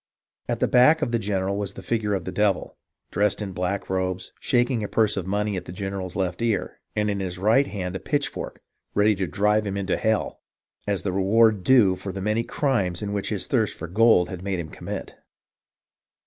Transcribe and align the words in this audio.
"At 0.49 0.61
the 0.61 0.67
back 0.67 1.03
of 1.03 1.11
the 1.11 1.19
general 1.19 1.57
was 1.57 1.77
a 1.77 1.83
figure 1.83 2.15
of 2.15 2.25
the 2.25 2.31
Devil, 2.31 2.75
dressed 3.11 3.39
in 3.39 3.51
black 3.51 3.87
robes, 3.87 4.33
shaking 4.39 4.83
a 4.83 4.87
purse 4.87 5.15
of 5.15 5.27
money 5.27 5.55
at 5.55 5.65
the 5.65 5.71
general's 5.71 6.15
left 6.15 6.41
ear, 6.41 6.79
and 6.95 7.07
in 7.07 7.19
his 7.19 7.37
right 7.37 7.67
hand 7.67 7.95
a 7.95 7.99
pitchfork, 7.99 8.63
ready 8.95 9.13
to 9.13 9.27
drive 9.27 9.67
him 9.67 9.77
into 9.77 9.97
hell, 9.97 10.39
as 10.87 11.03
the 11.03 11.13
reward 11.13 11.63
due 11.63 11.95
for 11.95 12.11
the 12.11 12.19
many 12.19 12.41
crimes 12.41 13.03
which 13.03 13.29
his 13.29 13.45
thirst 13.45 13.77
for 13.77 13.87
gold 13.87 14.27
had 14.29 14.41
made 14.43 14.57
him 14.59 14.69
commit. 14.69 15.13